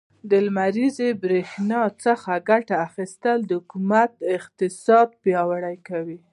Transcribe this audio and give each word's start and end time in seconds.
له 0.29 0.37
لمريزې 0.45 1.09
برښنا 1.21 1.81
څخه 2.05 2.31
ګټه 2.49 2.75
اخيستل, 2.87 3.37
د 3.45 3.51
حکومت 3.59 4.11
اقتصاد 4.37 5.07
پياوړی 5.21 5.77
کوي. 5.87 6.19